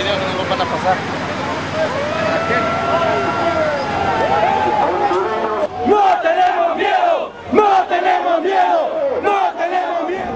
[0.00, 0.96] video que no lo van a pasar.
[5.92, 7.16] No tenemos miedo,
[7.52, 8.80] no tenemos miedo,
[9.22, 10.32] no tenemos miedo.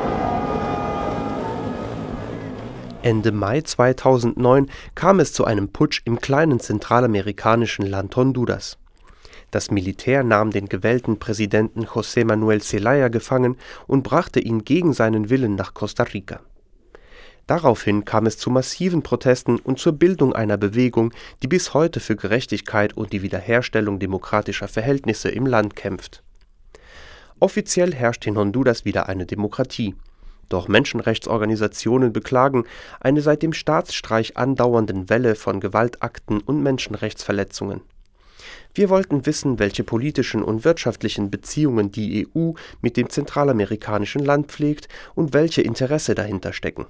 [3.03, 8.79] Ende Mai 2009 kam es zu einem Putsch im kleinen zentralamerikanischen Land Honduras.
[9.51, 13.57] Das Militär nahm den gewählten Präsidenten José Manuel Zelaya gefangen
[13.87, 16.41] und brachte ihn gegen seinen Willen nach Costa Rica.
[17.47, 22.17] Daraufhin kam es zu massiven Protesten und zur Bildung einer Bewegung, die bis heute für
[22.17, 26.23] Gerechtigkeit und die Wiederherstellung demokratischer Verhältnisse im Land kämpft.
[27.41, 29.95] Offiziell herrscht in Honduras wieder eine Demokratie.
[30.49, 32.65] Doch Menschenrechtsorganisationen beklagen
[33.01, 37.83] eine seit dem Staatsstreich andauernden Welle von Gewaltakten und Menschenrechtsverletzungen.
[38.75, 44.89] Wir wollten wissen, welche politischen und wirtschaftlichen Beziehungen die EU mit dem zentralamerikanischen Land pflegt
[45.15, 46.87] und welche Interesse dahinter stecken.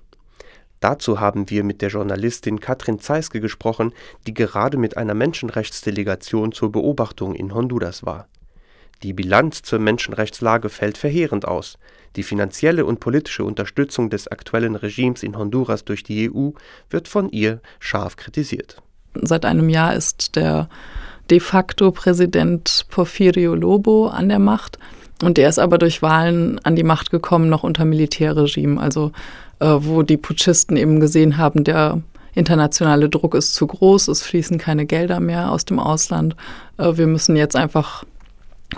[0.84, 3.94] Dazu haben wir mit der Journalistin Katrin Zeiske gesprochen,
[4.26, 8.28] die gerade mit einer Menschenrechtsdelegation zur Beobachtung in Honduras war.
[9.02, 11.78] Die Bilanz zur Menschenrechtslage fällt verheerend aus.
[12.16, 16.50] Die finanzielle und politische Unterstützung des aktuellen Regimes in Honduras durch die EU
[16.90, 18.82] wird von ihr scharf kritisiert.
[19.14, 20.68] Seit einem Jahr ist der
[21.30, 24.78] de facto Präsident Porfirio Lobo an der Macht.
[25.22, 29.12] Und der ist aber durch Wahlen an die Macht gekommen, noch unter Militärregime, also
[29.60, 32.02] wo die Putschisten eben gesehen haben, der
[32.34, 36.36] internationale Druck ist zu groß, es fließen keine Gelder mehr aus dem Ausland.
[36.78, 38.04] Äh, wir müssen jetzt einfach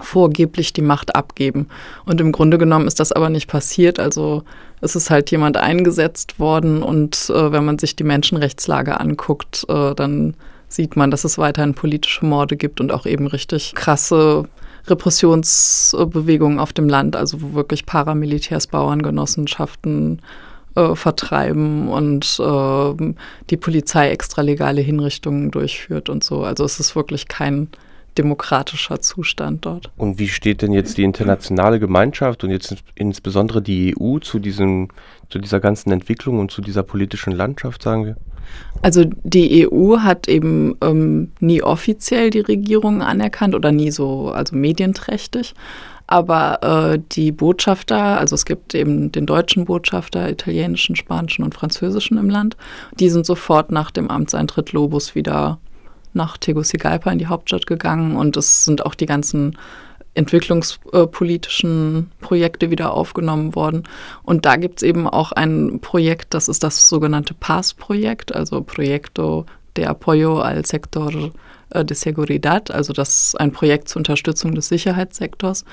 [0.00, 1.68] vorgeblich die Macht abgeben.
[2.04, 3.98] Und im Grunde genommen ist das aber nicht passiert.
[3.98, 4.42] Also
[4.82, 9.94] es ist halt jemand eingesetzt worden und äh, wenn man sich die Menschenrechtslage anguckt, äh,
[9.94, 10.34] dann
[10.68, 14.44] sieht man, dass es weiterhin politische Morde gibt und auch eben richtig krasse
[14.86, 20.20] Repressionsbewegungen auf dem Land, also wo wirklich Paramilitärs Bauerngenossenschaften
[20.76, 23.14] äh, vertreiben und äh,
[23.50, 26.42] die Polizei extralegale Hinrichtungen durchführt und so.
[26.42, 27.68] Also es ist wirklich kein
[28.18, 29.90] demokratischer Zustand dort.
[29.96, 34.88] Und wie steht denn jetzt die internationale Gemeinschaft und jetzt insbesondere die EU zu, diesem,
[35.28, 38.16] zu dieser ganzen Entwicklung und zu dieser politischen Landschaft, sagen wir?
[38.82, 44.54] Also die EU hat eben ähm, nie offiziell die Regierung anerkannt oder nie so, also
[44.54, 45.54] medienträchtig.
[46.06, 52.16] Aber äh, die Botschafter, also es gibt eben den deutschen Botschafter, italienischen, spanischen und französischen
[52.18, 52.56] im Land,
[53.00, 55.58] die sind sofort nach dem Amtseintritt Lobos wieder
[56.12, 59.56] nach Tegucigalpa in die Hauptstadt gegangen und es sind auch die ganzen
[60.14, 63.82] entwicklungspolitischen Projekte wieder aufgenommen worden.
[64.22, 69.44] Und da gibt es eben auch ein Projekt, das ist das sogenannte PAS-Projekt, also Proyecto
[69.76, 71.32] de Apoyo al Sector
[71.72, 75.64] de Seguridad, also das ist ein Projekt zur Unterstützung des Sicherheitssektors.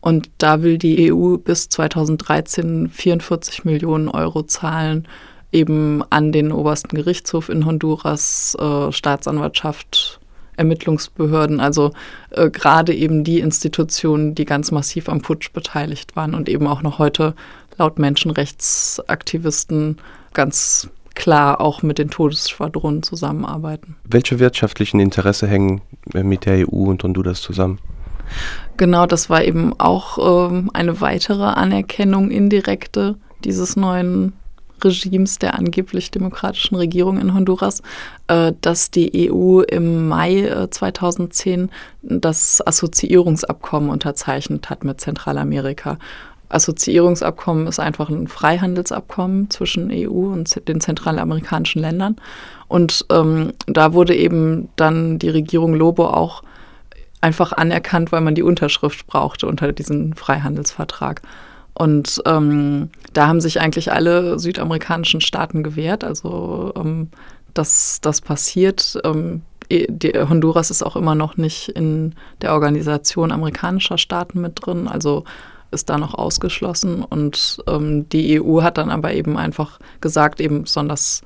[0.00, 5.08] Und da will die EU bis 2013 44 Millionen Euro zahlen,
[5.52, 10.20] eben an den obersten Gerichtshof in Honduras, äh, Staatsanwaltschaft,
[10.56, 11.92] Ermittlungsbehörden, also
[12.30, 16.82] äh, gerade eben die Institutionen, die ganz massiv am Putsch beteiligt waren und eben auch
[16.82, 17.34] noch heute
[17.78, 19.98] laut Menschenrechtsaktivisten
[20.32, 23.96] ganz klar auch mit den Todesschwadronen zusammenarbeiten.
[24.04, 25.80] Welche wirtschaftlichen Interesse hängen
[26.14, 27.80] äh, mit der EU und Honduras zusammen?
[28.76, 34.32] Genau, das war eben auch ähm, eine weitere Anerkennung indirekte dieses neuen
[34.82, 37.82] Regimes der angeblich demokratischen Regierung in Honduras,
[38.28, 41.70] äh, dass die EU im Mai äh, 2010
[42.02, 45.98] das Assoziierungsabkommen unterzeichnet hat mit Zentralamerika.
[46.48, 52.16] Assoziierungsabkommen ist einfach ein Freihandelsabkommen zwischen EU und den zentralamerikanischen Ländern.
[52.68, 56.42] Und ähm, da wurde eben dann die Regierung Lobo auch
[57.20, 61.22] einfach anerkannt, weil man die Unterschrift brauchte unter diesem Freihandelsvertrag.
[61.74, 66.04] Und ähm, da haben sich eigentlich alle südamerikanischen Staaten gewehrt.
[66.04, 67.10] Also ähm,
[67.56, 68.98] dass das passiert.
[69.04, 74.86] Ähm, die, Honduras ist auch immer noch nicht in der Organisation amerikanischer Staaten mit drin.
[74.86, 75.24] Also
[75.76, 77.04] ist da noch ausgeschlossen.
[77.04, 81.22] Und ähm, die EU hat dann aber eben einfach gesagt, eben besonders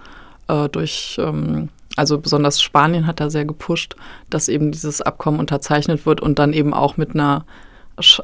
[0.49, 3.97] äh, durch, ähm, also besonders Spanien hat da sehr gepusht,
[4.29, 7.47] dass eben dieses Abkommen unterzeichnet wird und dann eben auch mit einer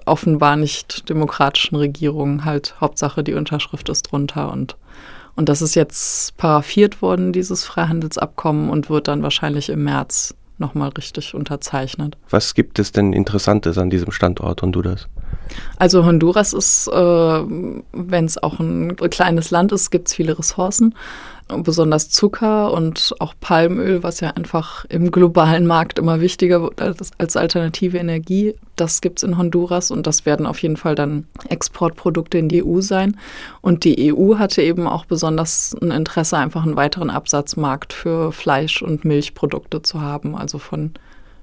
[0.04, 4.76] offenbar nicht demokratischen Regierungen halt Hauptsache die Unterschrift ist drunter und
[5.36, 10.88] und das ist jetzt paraffiert worden, dieses Freihandelsabkommen und wird dann wahrscheinlich im März nochmal
[10.90, 12.16] richtig unterzeichnet.
[12.30, 15.08] Was gibt es denn Interessantes an diesem Standort Honduras?
[15.76, 20.94] Also Honduras ist, äh, wenn es auch ein kleines Land ist, gibt es viele Ressourcen.
[21.48, 27.36] besonders Zucker und auch Palmöl, was ja einfach im globalen Markt immer wichtiger wird als,
[27.36, 28.56] alternative Energie.
[28.74, 32.64] Das gibt es in Honduras und das werden auf jeden Fall dann Exportprodukte in die
[32.64, 33.16] EU sein.
[33.60, 38.82] Und die EU hatte eben auch besonders ein Interesse, einfach einen weiteren Absatzmarkt für Fleisch-
[38.82, 40.94] und Milchprodukte zu haben, also von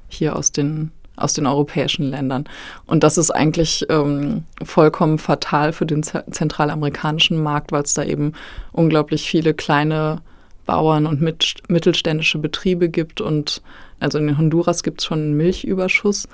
[0.10, 2.46] hier aus den aus den europäischen Ländern.
[2.86, 8.34] Und das ist eigentlich ähm, vollkommen fatal für den zentralamerikanischen Markt, weil es da eben
[8.72, 10.22] unglaublich viele kleine
[10.66, 13.22] Bauern und mit, mittelständische Betriebe gibt.
[13.22, 13.62] Und
[14.00, 16.28] also in Honduras gibt es schon einen Milchüberschuss.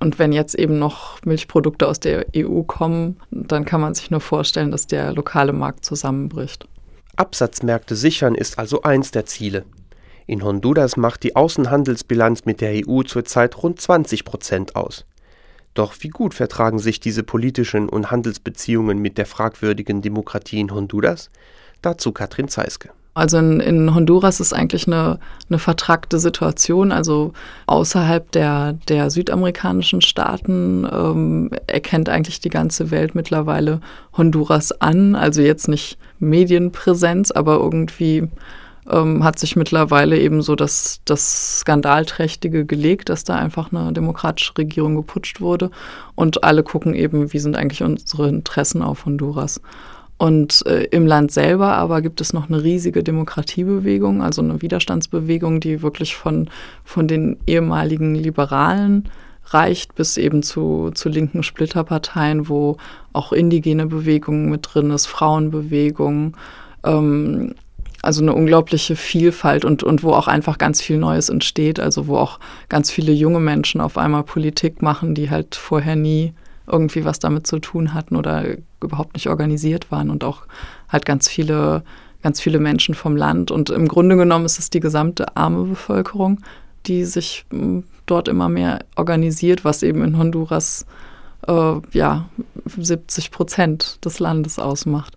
[0.00, 4.20] Und wenn jetzt eben noch Milchprodukte aus der EU kommen, dann kann man sich nur
[4.20, 6.68] vorstellen, dass der lokale Markt zusammenbricht.
[7.16, 9.64] Absatzmärkte sichern ist also eins der Ziele.
[10.26, 15.04] In Honduras macht die Außenhandelsbilanz mit der EU zurzeit rund 20 Prozent aus.
[15.74, 21.30] Doch wie gut vertragen sich diese politischen und Handelsbeziehungen mit der fragwürdigen Demokratie in Honduras?
[21.82, 22.90] Dazu Katrin Zeiske.
[23.14, 25.18] Also in, in, Honduras ist eigentlich eine,
[25.48, 26.92] eine vertrackte Situation.
[26.92, 27.32] Also
[27.66, 33.80] außerhalb der, der südamerikanischen Staaten ähm, erkennt eigentlich die ganze Welt mittlerweile
[34.16, 35.14] Honduras an.
[35.14, 38.28] Also jetzt nicht Medienpräsenz, aber irgendwie
[38.90, 44.56] ähm, hat sich mittlerweile eben so das, das Skandalträchtige gelegt, dass da einfach eine demokratische
[44.58, 45.70] Regierung geputscht wurde.
[46.14, 49.60] Und alle gucken eben, wie sind eigentlich unsere Interessen auf Honduras.
[50.18, 55.60] Und äh, im Land selber aber gibt es noch eine riesige Demokratiebewegung, also eine Widerstandsbewegung,
[55.60, 56.48] die wirklich von,
[56.84, 59.10] von den ehemaligen Liberalen
[59.48, 62.78] reicht bis eben zu, zu linken Splitterparteien, wo
[63.12, 66.36] auch indigene Bewegungen mit drin ist, Frauenbewegungen,
[66.84, 67.54] ähm,
[68.06, 71.80] also eine unglaubliche Vielfalt und, und wo auch einfach ganz viel Neues entsteht.
[71.80, 72.38] Also wo auch
[72.68, 76.32] ganz viele junge Menschen auf einmal Politik machen, die halt vorher nie
[76.66, 78.44] irgendwie was damit zu tun hatten oder
[78.82, 80.42] überhaupt nicht organisiert waren und auch
[80.88, 81.82] halt ganz viele,
[82.22, 83.50] ganz viele Menschen vom Land.
[83.50, 86.40] Und im Grunde genommen ist es die gesamte arme Bevölkerung,
[86.86, 90.86] die sich hm, dort immer mehr organisiert, was eben in Honduras
[91.48, 92.28] äh, ja
[92.66, 95.15] 70 Prozent des Landes ausmacht.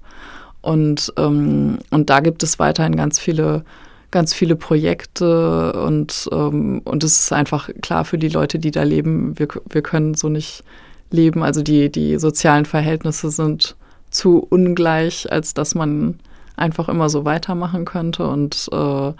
[0.61, 3.63] Und, ähm, und da gibt es weiterhin ganz viele,
[4.11, 8.83] ganz viele Projekte und, ähm, und es ist einfach klar für die Leute, die da
[8.83, 10.63] leben, wir, wir können so nicht
[11.11, 11.44] leben.
[11.44, 13.75] Also die, die sozialen Verhältnisse sind
[14.09, 16.19] zu ungleich, als dass man
[16.56, 18.27] einfach immer so weitermachen könnte.
[18.27, 19.13] Und äh,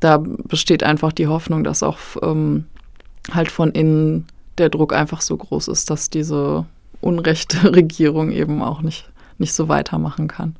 [0.00, 2.64] da besteht einfach die Hoffnung, dass auch ähm,
[3.32, 4.26] halt von innen
[4.58, 6.66] der Druck einfach so groß ist, dass diese
[7.00, 10.56] unrechte Regierung eben auch nicht, nicht so weitermachen kann.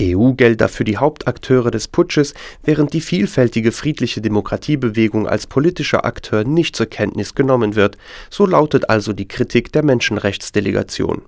[0.00, 2.34] EU-Gelder für die Hauptakteure des Putsches,
[2.64, 7.96] während die vielfältige friedliche Demokratiebewegung als politischer Akteur nicht zur Kenntnis genommen wird,
[8.30, 11.22] so lautet also die Kritik der Menschenrechtsdelegation.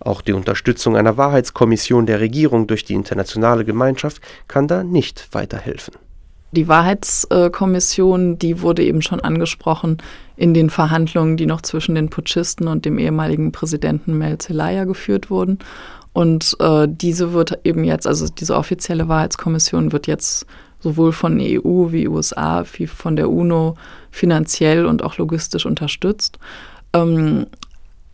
[0.00, 5.94] Auch die Unterstützung einer Wahrheitskommission der Regierung durch die internationale Gemeinschaft kann da nicht weiterhelfen.
[6.52, 9.98] Die Wahrheitskommission, die wurde eben schon angesprochen
[10.36, 15.28] in den Verhandlungen, die noch zwischen den Putschisten und dem ehemaligen Präsidenten Mel Zelaya geführt
[15.28, 15.58] wurden.
[16.12, 20.46] Und äh, diese wird eben jetzt, also diese offizielle Wahrheitskommission wird jetzt
[20.80, 23.76] sowohl von EU wie USA wie von der UNO
[24.10, 26.38] finanziell und auch logistisch unterstützt.
[26.92, 27.46] Ähm,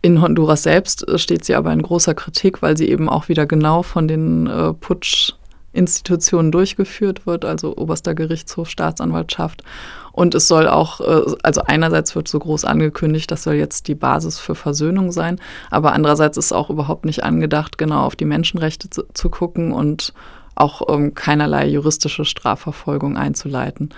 [0.01, 3.81] in Honduras selbst steht sie aber in großer Kritik, weil sie eben auch wieder genau
[3.81, 5.33] von den äh, Putsch
[5.75, 9.63] Institutionen durchgeführt wird, also oberster Gerichtshof, Staatsanwaltschaft.
[10.11, 13.95] Und es soll auch, äh, also einerseits wird so groß angekündigt, das soll jetzt die
[13.95, 15.39] Basis für Versöhnung sein,
[15.69, 20.13] aber andererseits ist auch überhaupt nicht angedacht, genau auf die Menschenrechte zu, zu gucken und
[20.55, 23.89] auch ähm, keinerlei juristische Strafverfolgung einzuleiten.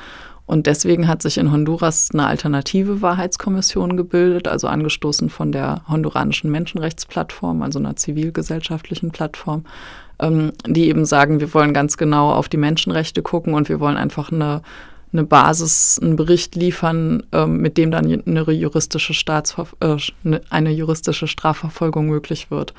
[0.48, 6.50] Und deswegen hat sich in Honduras eine alternative Wahrheitskommission gebildet, also angestoßen von der honduranischen
[6.50, 9.66] Menschenrechtsplattform, also einer zivilgesellschaftlichen Plattform,
[10.20, 13.98] ähm, die eben sagen, wir wollen ganz genau auf die Menschenrechte gucken und wir wollen
[13.98, 14.62] einfach eine,
[15.12, 19.98] eine Basis, einen Bericht liefern, ähm, mit dem dann eine juristische, Staatsver äh,
[20.50, 22.74] eine juristische Strafverfolgung möglich wird.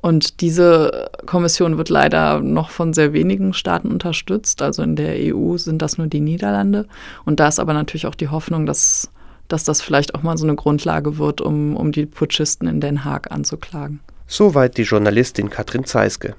[0.00, 4.62] Und diese Kommission wird leider noch von sehr wenigen Staaten unterstützt.
[4.62, 6.86] Also in der EU sind das nur die Niederlande.
[7.24, 9.10] Und da ist aber natürlich auch die Hoffnung, dass,
[9.48, 13.04] dass das vielleicht auch mal so eine Grundlage wird, um, um die Putschisten in Den
[13.04, 14.00] Haag anzuklagen.
[14.26, 16.34] Soweit die Journalistin Katrin Zeiske.